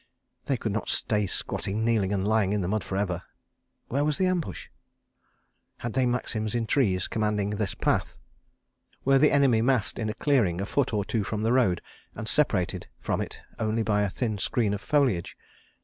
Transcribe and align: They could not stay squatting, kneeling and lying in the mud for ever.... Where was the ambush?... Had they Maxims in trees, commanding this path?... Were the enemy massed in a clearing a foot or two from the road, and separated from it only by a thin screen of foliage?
They 0.47 0.57
could 0.57 0.71
not 0.71 0.89
stay 0.89 1.27
squatting, 1.27 1.85
kneeling 1.85 2.11
and 2.11 2.27
lying 2.27 2.53
in 2.53 2.61
the 2.61 2.67
mud 2.67 2.83
for 2.83 2.97
ever.... 2.97 3.21
Where 3.87 4.03
was 4.03 4.17
the 4.17 4.25
ambush?... 4.25 4.67
Had 5.77 5.93
they 5.93 6.07
Maxims 6.07 6.55
in 6.55 6.65
trees, 6.65 7.07
commanding 7.07 7.51
this 7.51 7.75
path?... 7.75 8.17
Were 9.05 9.19
the 9.19 9.31
enemy 9.31 9.61
massed 9.61 9.99
in 9.99 10.09
a 10.09 10.15
clearing 10.15 10.59
a 10.59 10.65
foot 10.65 10.91
or 10.91 11.05
two 11.05 11.23
from 11.23 11.43
the 11.43 11.53
road, 11.53 11.83
and 12.15 12.27
separated 12.27 12.87
from 12.99 13.21
it 13.21 13.41
only 13.59 13.83
by 13.83 14.01
a 14.01 14.09
thin 14.09 14.39
screen 14.39 14.73
of 14.73 14.81
foliage? 14.81 15.37